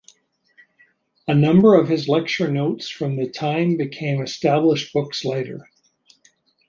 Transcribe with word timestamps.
A 1.27 1.35
number 1.35 1.75
of 1.75 1.87
his 1.87 2.07
lecture 2.09 2.49
notes 2.51 2.89
from 2.89 3.17
the 3.17 3.29
time 3.29 3.77
became 3.77 4.19
established 4.19 4.93
books 4.93 5.23
later. 5.23 5.69